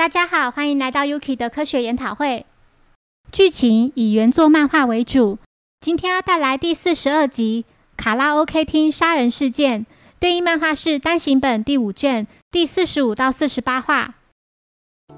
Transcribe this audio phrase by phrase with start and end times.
[0.00, 2.46] 大家好，欢迎来到 Yuki 的科学研讨会。
[3.30, 5.36] 剧情以原作漫画为主，
[5.78, 7.66] 今天要带来第四十二集
[8.02, 9.82] 《卡拉 OK 厅杀人事件》，
[10.18, 14.14] 对应漫画是单行本第五卷第四十五到四十八话。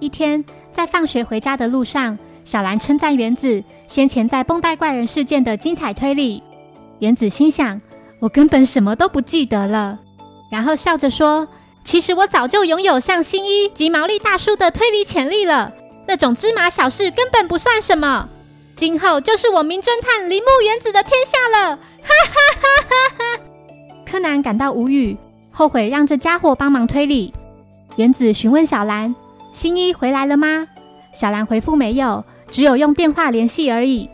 [0.00, 6.42] 一天，在放学回家的路上，小兰称赞原子先前在绷带怪人事件的精彩推理。
[6.98, 7.80] 原子心想：
[8.18, 10.00] 我根本什么都不记得了。
[10.50, 11.46] 然后笑着说。
[11.84, 15.72] 其实我早就拥有像新一及毛利大叔的推理潜力了，
[16.06, 18.28] 那种芝麻小事根本不算什么。
[18.74, 21.76] 今后就是我名侦探铃木原子的天下了！
[21.76, 23.42] 哈哈哈哈哈！
[24.06, 25.16] 柯南感到无语，
[25.50, 27.34] 后悔让这家伙帮忙推理。
[27.96, 29.14] 原子询问小兰
[29.52, 30.66] ：“新一回来了吗？”
[31.12, 34.08] 小兰回复：“没有，只有用电话联系而已。”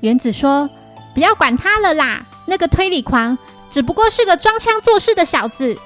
[0.00, 0.70] 原子说
[1.14, 3.36] ：“不要管他了啦，那个推理狂
[3.68, 5.76] 只不过是个装腔作势的小子。”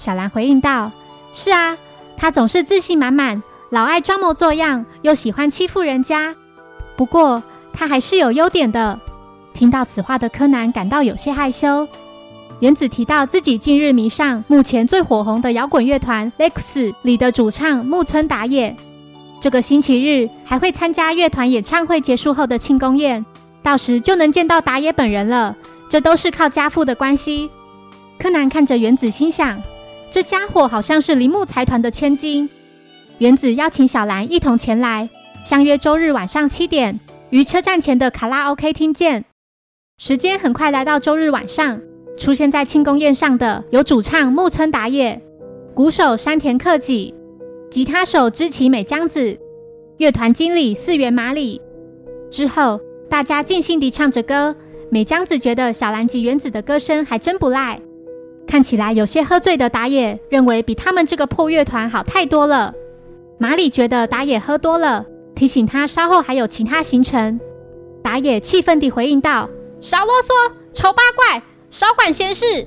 [0.00, 0.90] 小兰回应道
[1.34, 1.76] ：“是啊，
[2.16, 6.34] 他总是自信满满，老爱装模作样，又喜欢欺负人家。
[6.96, 8.98] 不过他还是有优点的。”
[9.52, 11.86] 听到此话的柯南感到有些害羞。
[12.60, 18.74] 原子提到自己近日迷上目前最火红的摇滚乐团 Lex 里的主唱木村达也，
[19.38, 23.24] 这个星期日还会参加乐团演唱会结束后的庆功宴，
[23.62, 25.54] 到时就能见到达也本人了。
[25.90, 27.50] 这都是靠家父的关系。
[28.18, 29.60] 柯南看着原子，心想。
[30.10, 32.50] 这家伙好像是铃木财团的千金。
[33.18, 35.08] 原子邀请小兰一同前来，
[35.44, 36.98] 相约周日晚上七点
[37.30, 39.24] 于车站前的卡拉 OK 厅见。
[39.98, 41.80] 时间很快来到周日晚上，
[42.18, 45.22] 出现在庆功宴上的有主唱木村达也、
[45.74, 47.14] 鼓手山田克己、
[47.70, 49.38] 吉他手知崎美江子、
[49.98, 51.62] 乐团经理四原麻里。
[52.32, 54.56] 之后，大家尽兴地唱着歌。
[54.90, 57.80] 美江子觉得小兰及原子的歌声还真不赖。
[58.50, 62.74] 看起来有些喝醉的打野认为比他们这个破乐团好太多了。
[63.38, 65.06] 马里觉得打野喝多了，
[65.36, 67.38] 提醒他稍后还有其他行程。
[68.02, 69.48] 打野气愤地回应道
[69.80, 72.66] ：“少啰嗦，丑八怪，少管闲事。”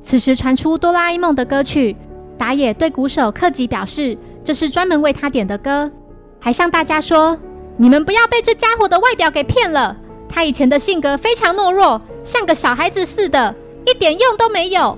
[0.00, 1.94] 此时传出哆啦 A 梦的歌曲，
[2.38, 5.92] 打野对鼓手克己表示这是专门为他点的歌，
[6.40, 7.38] 还向大家说
[7.76, 9.94] ：“你们不要被这家伙的外表给骗了，
[10.30, 14.96] 他以前的性格非常懦弱，像个小孩子似的，一点用都没有。”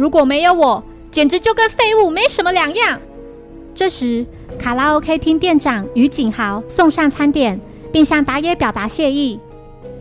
[0.00, 2.98] 如果没有我，简直就跟废物没什么两样。
[3.74, 4.24] 这时，
[4.58, 7.60] 卡拉 OK 厅店长于景豪送上餐点，
[7.92, 9.38] 并向打野表达谢意。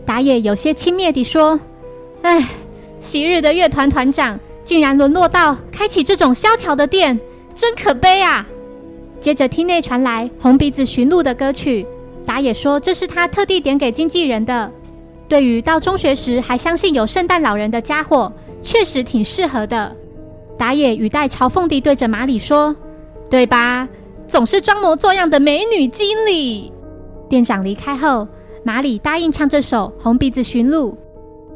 [0.06, 1.60] 打野有些轻蔑地说
[2.24, 2.48] ：“唉，
[3.02, 7.20] 昔日的乐团团长竟然沦落到开启这种萧条的店，
[7.54, 8.48] 真可悲啊！”
[9.20, 11.86] 接着，厅内传来红鼻子驯鹿的歌曲。
[12.26, 14.72] 打野说：“这是他特地点给经纪人的。”
[15.28, 18.32] 对于到中学时还相信有圣诞老人的家伙。
[18.62, 19.96] 确实挺适合的。
[20.58, 22.76] 打野语带嘲讽地对着马里说
[23.30, 23.88] ：“对吧？
[24.28, 26.72] 总是装模作样的美女经理。”
[27.30, 28.28] 店长离开后，
[28.64, 30.92] 马里答应唱这首《红鼻子驯鹿》。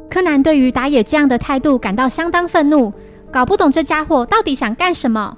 [0.08, 2.92] 柯南对于打野这样的态度感到相当愤怒，
[3.30, 5.36] 搞不懂这家伙到底想干什么。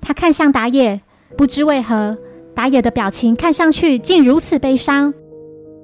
[0.00, 1.00] 他看向打野，
[1.36, 2.18] 不知为何，
[2.54, 5.14] 打野的表情看上去竟如此悲伤。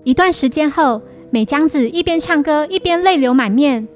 [0.02, 3.88] 一段时间后，美江子一边唱歌一边泪流满面。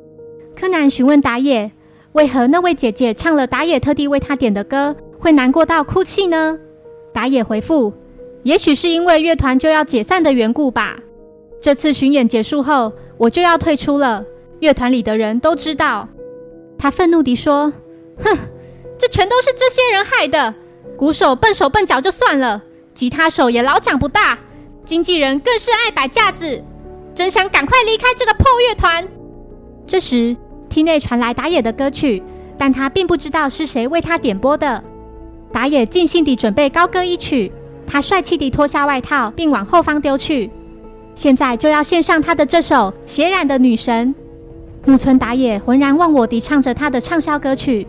[0.58, 1.70] 柯南询问打野
[2.14, 6.58] ：“为何那位姐姐唱了打野特地为她点的歌，会难过到哭泣呢？”
[7.14, 7.94] 打野回复
[8.42, 10.98] ：“也许是因为乐团就要解散的缘故吧。
[11.60, 14.24] 这次巡演结束后，我就要退出了。
[14.58, 16.08] 乐团里的人都知道。”
[16.76, 17.72] 他愤怒地说
[18.18, 18.36] ：“哼，
[18.98, 20.52] 这全都是这些人害的！
[20.96, 22.60] 鼓手笨手笨脚就算了，
[22.94, 24.36] 吉他手也老长不大，
[24.84, 26.60] 经纪人更是爱摆架子，
[27.14, 29.06] 真想赶快离开这个破乐团。”
[29.86, 30.36] 这时。
[30.78, 32.22] 厅内传来打野的歌曲，
[32.56, 34.80] 但他并不知道是谁为他点播的。
[35.50, 37.50] 打野尽兴地准备高歌一曲，
[37.84, 40.48] 他帅气地脱下外套，并往后方丢去。
[41.16, 44.14] 现在就要献上他的这首《血染的女神》。
[44.88, 47.84] 木村打野浑然忘我地唱着他的畅销歌曲。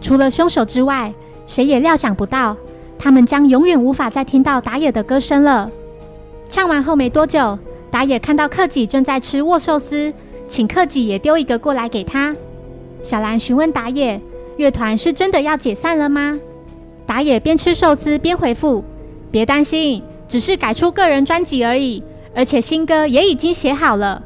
[0.00, 1.14] 除了凶手之外，
[1.46, 2.56] 谁也料想不到，
[2.98, 5.70] 他们将永远无法再听到打野的歌声了。
[6.48, 7.56] 唱完后没多久，
[7.88, 10.12] 打野看到克己正在吃握寿司。
[10.48, 12.34] 请克己也丢一个过来给他。
[13.02, 14.20] 小兰询问打野
[14.56, 16.38] ：“乐团是真的要解散了吗？”
[17.06, 18.82] 打野边吃寿司边回复
[19.30, 22.02] ：“别担心，只是改出个人专辑而已，
[22.34, 24.22] 而且新歌也已经写好了。”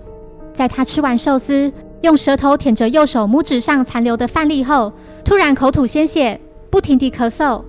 [0.55, 1.71] 在他吃完寿司，
[2.01, 4.93] 用舌头舔着右手拇指上残留的饭粒后，
[5.25, 6.41] 突然口吐鲜血，
[6.71, 7.63] 不停地咳嗽，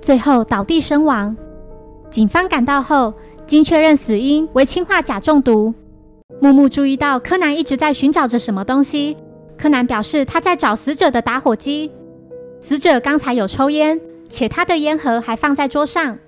[0.00, 1.36] 最后倒地身亡。
[2.10, 3.12] 警方赶到后，
[3.46, 5.74] 经确认死因为氰化钾中毒。
[6.40, 9.16] 木木注意到柯南一直在寻找着什么东西。
[9.56, 11.90] 柯南表示他在找死者的打火机。
[12.60, 16.18] 死者刚才有抽烟，且他的烟盒还放在桌上。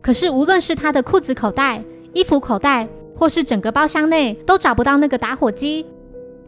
[0.00, 1.82] 可是无论是他的裤子口袋、
[2.12, 5.84] 衣服口袋，或是整个包厢内，都找不到那个打火机。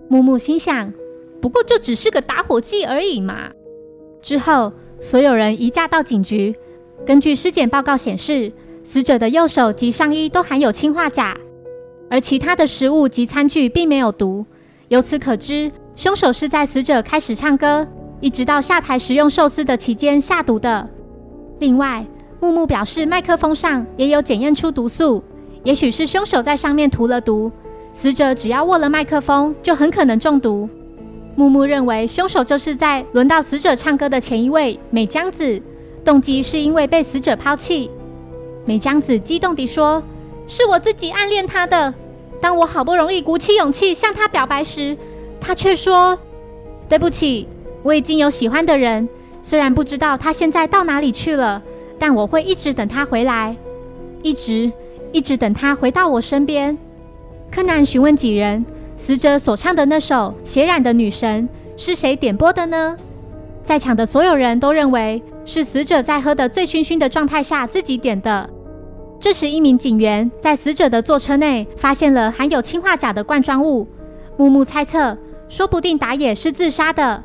[0.08, 0.92] 木木心想：
[1.40, 3.50] 不过就只是个打火机而已嘛。
[4.22, 6.54] 之后，所有人移驾到警局。
[7.04, 8.52] 根据尸检报告显示，
[8.84, 11.36] 死者的右手及上衣都含有氰化钾，
[12.12, 14.44] 而其他的食物及餐具并没有毒。
[14.88, 17.88] 由此可知，凶手是在死者开始唱歌，
[18.20, 20.86] 一直到下台食用寿司的期间下毒的。
[21.58, 22.04] 另外，
[22.38, 25.24] 木木表示，麦克风上也有检验出毒素，
[25.64, 27.50] 也许是凶手在上面涂了毒。
[27.94, 30.68] 死者只要握了麦克风，就很可能中毒。
[31.34, 35.58] 木木认为，凶手就是在轮到死者唱歌的前一位美江子，
[36.04, 37.90] 动机是因为被死者抛弃。
[38.66, 40.02] 美江子激动地说
[40.46, 41.94] ：“是我自己暗恋他的。
[42.42, 44.96] 当我好不容易鼓起勇气向他表白时，
[45.40, 46.18] 他却说
[46.90, 47.46] ：‘对不起，
[47.84, 49.08] 我已经有喜欢的人。
[49.40, 51.62] 虽然不知道他现在到哪里去了，
[52.00, 53.56] 但我会一直等他回来，
[54.22, 54.72] 一直
[55.12, 56.76] 一直等他回到我身边。’”
[57.48, 58.66] 柯南询问几人，
[58.96, 61.48] 死者所唱的那首《血染的女神》
[61.82, 62.96] 是谁点播的呢？
[63.62, 68.50] 在场的所有人都认为是死者在喝得醉醺醺的状态下自己点的。
[69.22, 73.86] 这时，一名警员在死者的座车内发现了含有氰化钾的罐装物。
[74.36, 75.16] 木木猜测，
[75.48, 77.22] 说不定打野是自杀的。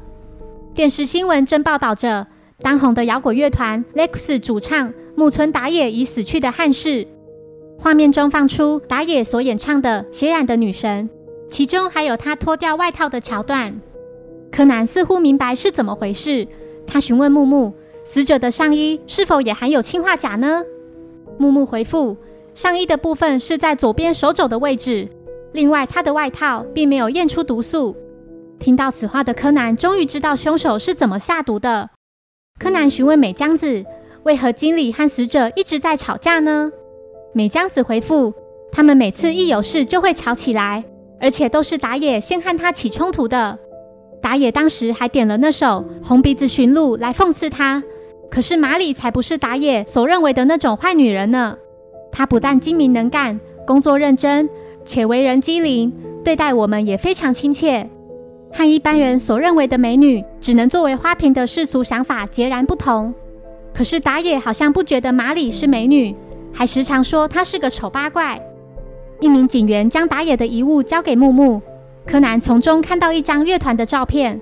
[0.75, 2.27] 电视新闻正报道着
[2.61, 7.07] 当红的摇滚乐团 Lex 主唱木村打野已死去的憾事。
[7.79, 11.09] 画面中放出打野所演唱的《血染的女神》，
[11.49, 13.75] 其中还有他脱掉外套的桥段。
[14.51, 16.47] 柯南似乎明白是怎么回事，
[16.85, 17.73] 他询问木木
[18.05, 20.61] ：“死者的上衣是否也含有氰化钾呢？”
[21.37, 22.17] 木木回复
[22.53, 25.07] ：“上衣的部分是在左边手肘的位置，
[25.53, 27.95] 另外他的外套并没有验出毒素。”
[28.59, 31.89] 听到此话的柯南终于知道凶手是怎么下毒的。
[32.59, 33.85] 柯南询问美江子
[34.23, 36.71] ：“为何经理和死者一直在吵架呢？”
[37.33, 38.33] 美江子回复
[38.73, 40.83] ：“他们每次一有事就会吵起来，
[41.21, 43.59] 而且都是打野先和他起冲突的。
[44.19, 47.83] 打野当时还点了那首《红鼻子驯鹿》来讽刺他。
[48.29, 51.57] 可是马里才不是打野所认为的那种坏女人呢。
[52.11, 54.49] 她不但精明能干、工作认真，
[54.85, 55.93] 且为人机灵，
[56.23, 57.89] 对待我们也非常亲切，
[58.51, 63.13] 和一般人所认为的美女只能作为花瓶的世俗想法截然不同。
[63.73, 66.15] 可是打野好像不觉得马里是美女。”
[66.53, 68.41] 还时常说她是个丑八怪。
[69.19, 71.61] 一名警员将打野的遗物交给木木，
[72.03, 74.41] 柯南从中看到一张乐团的照片。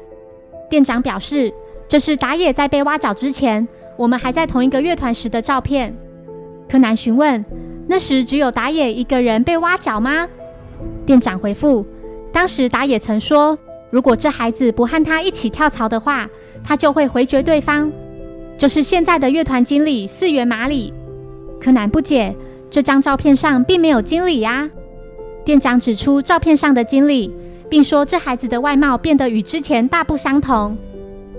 [0.69, 1.53] 店长表示，
[1.87, 5.95] 这是打野在被挖角之前，我们还在同一个乐团时的照片。
[6.67, 7.45] 柯南询问
[7.87, 10.27] ：“那时只有打野一个人被挖角吗？”
[11.05, 11.85] 店长回复
[12.33, 13.57] ：“当时打野曾说，
[13.91, 16.27] 如果这孩子不和他一起跳槽的话，
[16.63, 17.91] 他就会回绝对方，
[18.57, 20.91] 就是现在的乐团经理四元马里。”
[21.61, 22.35] 柯南不解，
[22.69, 24.67] 这张照片上并没有经理呀。
[25.45, 27.31] 店长指出照片上的经理，
[27.69, 30.75] 并说这孩子的外貌变得与之前大不相同。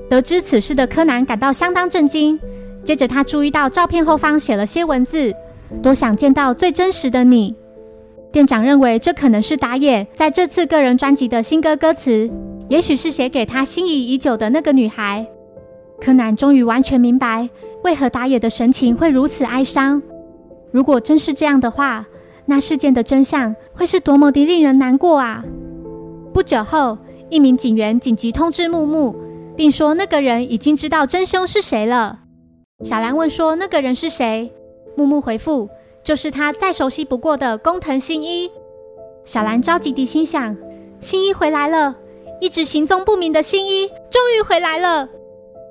[0.08, 2.38] 得知此事的柯南感到相当震惊。
[2.84, 5.32] 接着他注意到照片后方写了些文字
[5.82, 7.54] ：“多想见到最真实的你。”
[8.30, 12.30] 店长认为这可能是打野在这次个人专辑的新歌歌词，
[12.68, 15.26] 也许是写给他心仪已久的那个女孩。
[16.00, 17.48] 柯南终于完全明白，
[17.82, 20.02] 为何打野的神情会如此哀伤。
[20.70, 22.06] 如果真是这样的话，
[22.44, 25.42] 那事件的真相会是多么的令人难过啊！
[26.34, 26.98] 不久后，
[27.30, 29.16] 一名警员紧急通知木木，
[29.56, 32.20] 并说那个人已经知道真凶是谁了。
[32.84, 34.52] 小兰问说：“那个人是谁？”
[34.96, 35.68] 木木回复
[36.04, 38.50] ：“就是他再熟悉不过的工藤新一。”
[39.24, 40.56] 小兰着急地心想
[41.00, 41.96] ：“新一回来了，
[42.40, 45.08] 一直行踪不明的新一终于回来了。”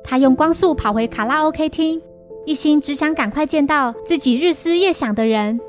[0.03, 2.01] 他用光速跑回卡拉 OK 厅。
[2.45, 5.59] 一心只想赶快见到自己日思夜想的人。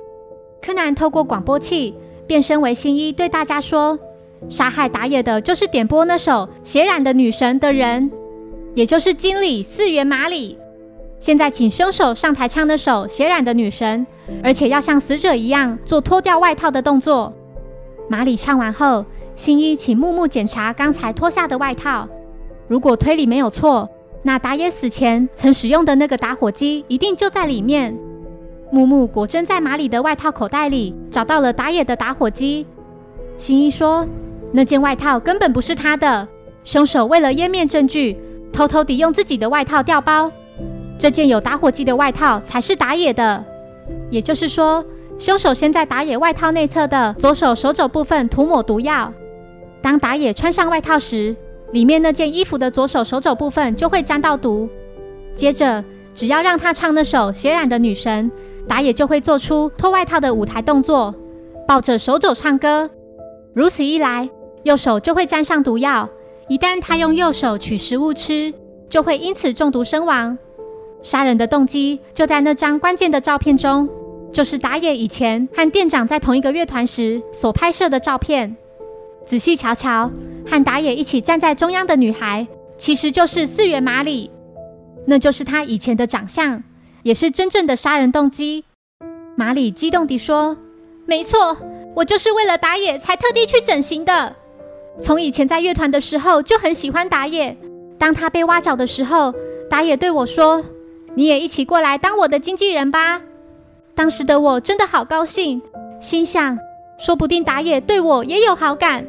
[0.60, 1.94] 柯南透过广播器
[2.26, 3.98] 变身为新一，对大家说
[4.48, 8.10] ：“杀害打野的就是点播那首《血染的女神》的人，
[8.74, 10.58] 也就是经理四元马里。
[11.18, 14.06] 现在请凶手上台唱那首《血染的女神》，
[14.44, 17.32] 而且要像死者一样做脱掉外套的动作。”
[18.08, 22.08] 马里唱完后，新一请木木检查刚才脱下的外套，
[22.68, 23.88] 如果推理没有错。
[24.22, 27.96] 那打野死前曾使用的那个打火机一定就在里面。
[28.72, 32.66] 木木果真在马里的外套口袋里找到了打野的打火机。
[33.38, 34.04] 新一说，
[34.56, 36.26] 那件外套根本不是他的，
[36.64, 38.16] 凶手为了湮灭证据，
[38.50, 40.32] 偷偷地用自己的外套调包。
[40.98, 43.44] 这件有打火机的外套才是打野的。
[44.08, 44.82] 也就是说，
[45.18, 49.12] 凶手先在打野外套内侧的左手手肘部分涂抹毒药，
[49.82, 51.36] 当打野穿上外套时。
[51.72, 54.66] 里面那件衣服的左手手肘部分就会沾到毒，
[55.34, 55.84] 接着
[56.14, 58.30] 只要让他唱那首《血染的女神》，
[58.68, 61.14] 打野就会做出脱外套的舞台动作，
[61.68, 62.88] 抱着手肘唱歌。
[63.52, 64.30] 如此一来，
[64.66, 66.08] 右手就会沾上毒药。
[66.48, 68.52] 一旦他用右手取食物吃，
[68.88, 70.36] 就会因此中毒身亡。
[71.02, 73.88] 杀人的动机就在那张关键的照片中，
[74.32, 78.56] 就是打野以前和店长在同一个乐团时所拍摄的照片。
[79.24, 80.10] 仔细瞧瞧，
[80.44, 82.44] 和打野一起站在中央的女孩，
[82.76, 84.32] 其实就是四元马里。
[85.06, 86.60] 那就是他以前的长相，
[87.04, 88.64] 也是真正的杀人动机。
[89.36, 90.56] 马里激动地说
[91.06, 91.56] ：“没错，
[91.94, 94.34] 我就是为了打野才特地去整形的。
[94.98, 97.56] 从以前在乐团的时候就很喜欢打野。
[97.98, 99.34] 当他被挖角的时候，
[99.70, 100.62] 打野对我说
[101.14, 103.20] ：‘你也一起过来当我的经纪人吧。’
[103.94, 105.62] 当时的我真的好高兴，
[106.00, 106.58] 心想
[106.98, 109.06] 说不定打野对我也有好感，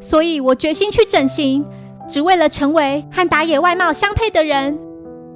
[0.00, 1.64] 所以我决心去整形，
[2.08, 4.78] 只为了成为和打野外貌相配的人。”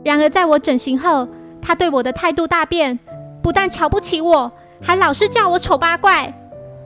[0.03, 1.29] 然而，在我整形后，
[1.61, 2.99] 他对我的态度大变，
[3.43, 4.51] 不但瞧不起我，
[4.83, 6.33] 还老是叫我丑八怪。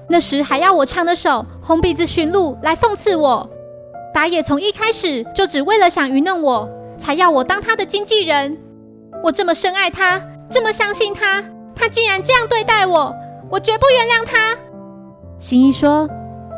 [0.08, 1.30] 那时还要我唱那首
[1.62, 3.48] 《红鼻子驯鹿》来讽刺我。
[4.12, 8.56] 打野从一开始就只为了想愚弄我，才要我当他的经纪人。
[9.22, 11.42] 我这么深爱他，这么相信他，
[11.74, 13.14] 他竟然这样对待我，
[13.50, 14.56] 我绝不原谅他。
[15.38, 16.08] 新一说：“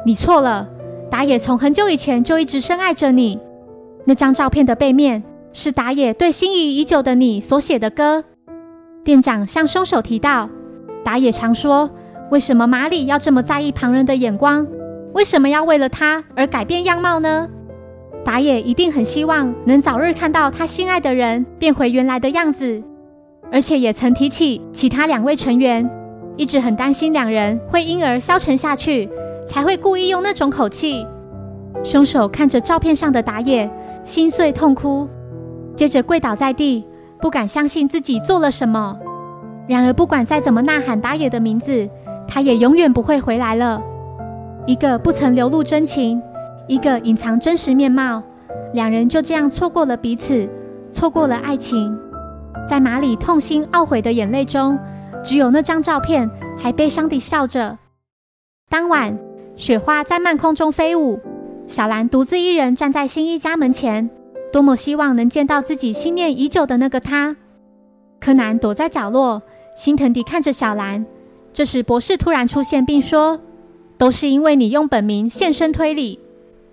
[0.04, 0.68] 你错了，
[1.10, 3.40] 打野从很久以前就一直深爱着你。
[4.04, 5.22] 那张照片的背面。”
[5.58, 8.22] 是打野对心仪已久的你所写的歌。
[9.02, 10.50] 店长向凶手提到，
[11.02, 11.88] 打野常说
[12.30, 14.66] ：“为什么马里要这么在意旁人的眼光？
[15.12, 17.48] 为什么要为了他而改变样貌呢？”
[18.24, 22.82] 打野一定很希望能早日看到他心爱的人变回原来的样子，
[23.52, 25.88] 而且也曾提起其他两位成员，
[26.36, 29.08] 一直很担心两人会因而消沉下去，
[29.46, 31.06] 才会故意用那种口气。
[31.84, 33.70] 凶手看着照片上的打野，
[34.02, 35.08] 心碎痛哭。
[35.76, 36.84] 接着跪倒在地，
[37.20, 38.98] 不敢相信自己做了什么。
[39.68, 41.88] 然而，不管再怎么呐喊打野的名字，
[42.28, 43.82] 他也永远不会回来了。
[44.66, 46.20] 一个不曾流露真情，
[46.66, 48.22] 一个隐藏真实面貌，
[48.72, 50.48] 两人就这样错过了彼此，
[50.90, 51.96] 错过了爱情。
[52.66, 54.78] 在马里痛心懊悔的眼泪中，
[55.22, 56.28] 只有那张照片
[56.58, 57.78] 还悲伤地笑着。
[58.68, 59.16] 当晚，
[59.54, 61.20] 雪花在漫空中飞舞，
[61.68, 64.10] 小兰独自一人站在新一家门前。
[64.52, 67.36] 多么希望能见到自己心念已久的那个他！
[68.18, 69.42] 柯南躲在角落，
[69.76, 71.04] 心疼地看着小兰。
[71.56, 73.40] 这时，博士突然出现，并说
[73.96, 76.20] ：“都是因为你用本名现身推理，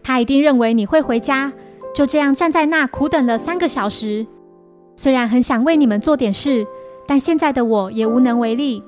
[0.04, 1.54] 他一定认为你会回家，
[1.96, 4.28] 就这样站在那苦等了三个小时。
[4.98, 6.68] 虽然很想为你们做点事，
[7.08, 8.84] 但现在的我也无能为力。”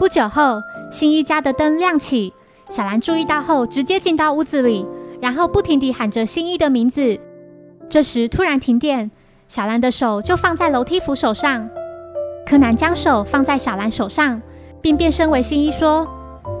[0.00, 0.58] 不久后，
[0.90, 2.32] 新一家的灯亮起，
[2.70, 4.86] 小兰注意到后，直接进到屋子里，
[5.20, 7.20] 然后不停地喊着新一的名字。
[7.90, 9.10] 这时突然停电，
[9.48, 11.68] 小兰的手就放在楼梯扶手上。
[12.46, 14.40] 柯南将手放在小兰手上，
[14.80, 16.06] 并变身为新一说：“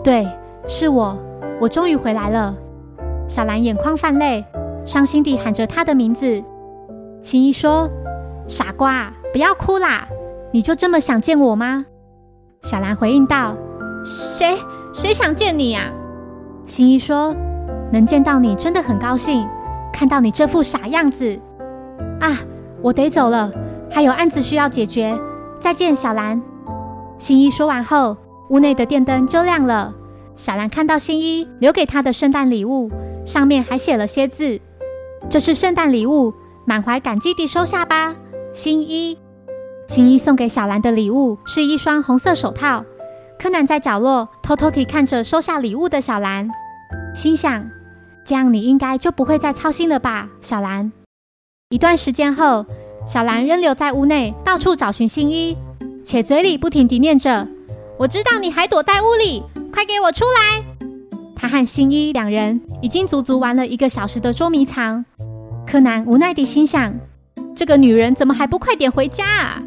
[0.04, 0.26] 对，
[0.66, 1.16] 是我，
[1.60, 2.54] 我终于回来了。”
[3.26, 4.44] 小兰眼眶泛泪，
[4.84, 6.42] 伤心地喊着他的名字。
[7.22, 7.88] 新一说
[8.48, 10.06] ：“傻瓜，不要哭啦，
[10.52, 11.84] 你就这么想见我吗？”
[12.62, 13.56] 小兰回应道
[14.04, 14.56] ：“谁
[14.92, 15.90] 谁想见你呀？”
[16.66, 17.34] 新一说
[17.92, 19.46] ：“能见到你真的很高兴。”
[19.92, 21.38] 看到你这副傻样子，
[22.20, 22.38] 啊，
[22.80, 23.50] 我得走了，
[23.90, 25.18] 还有案子需要解决。
[25.58, 26.40] 再见，小兰。
[27.20, 28.16] 新一说完后，
[28.48, 29.94] 屋内的电灯就亮了。
[30.36, 32.90] 小兰看到新一留给她的圣诞礼物，
[33.26, 34.58] 上面还写了些字
[35.28, 36.32] ：“这是圣诞礼物，
[36.64, 38.16] 满怀感激地收下吧，
[38.54, 39.18] 新一。”
[39.86, 42.82] 新一送给小兰的礼物是一双红色手套。
[43.38, 46.48] 柯南在角落偷偷地看着收下礼物的小兰，
[47.14, 47.70] 心想。
[48.24, 50.90] 这样你应该就不会再操心了吧，小兰。
[51.68, 52.64] 一段时间后，
[53.06, 55.56] 小兰仍留在屋内，到处找寻新一，
[56.02, 57.46] 且嘴里不停地念着
[57.98, 59.42] ：“我知道你还躲在屋里，
[59.72, 60.62] 快给我出来！”
[61.36, 65.04] 他和新一两人已经足足玩了一个小时的捉迷藏。
[65.66, 66.94] 柯南无奈地心想
[67.56, 69.62] ：“这个女人怎么还不快点回家啊？”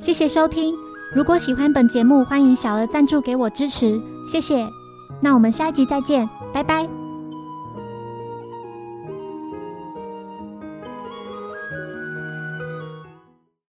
[0.00, 0.74] 谢谢收听。
[1.14, 4.66] 如果喜欢本节目，欢迎小额赞助给我支持，谢谢。
[5.20, 7.03] 那我们下一集再见，拜拜。